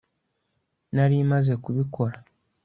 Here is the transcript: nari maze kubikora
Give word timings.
nari 0.95 1.17
maze 1.31 1.53
kubikora 1.63 2.17